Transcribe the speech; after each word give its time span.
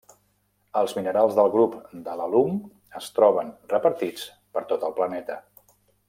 Els 0.79 0.93
minerals 0.99 1.35
del 1.39 1.49
grup 1.55 1.75
de 2.07 2.15
l'alum 2.21 2.57
es 3.03 3.11
troben 3.21 3.51
repartits 3.77 4.25
per 4.57 4.65
tot 4.73 4.87
el 4.89 4.97
planeta. 5.01 5.37